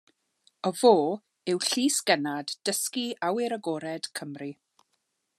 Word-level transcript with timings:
Y 0.67 0.69
fo 0.77 0.91
yw 1.51 1.59
llysgennad 1.65 2.53
dysgu 2.69 3.05
awyr 3.27 3.55
agored 3.57 4.09
Cymru. 4.21 4.49